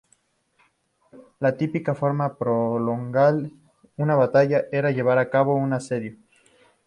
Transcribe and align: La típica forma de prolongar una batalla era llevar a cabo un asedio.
La 1.45 1.51
típica 1.59 1.93
forma 1.99 2.27
de 2.29 2.33
prolongar 2.39 3.29
una 4.07 4.15
batalla 4.21 4.63
era 4.71 4.89
llevar 4.89 5.19
a 5.19 5.29
cabo 5.29 5.53
un 5.57 5.73
asedio. 5.81 6.17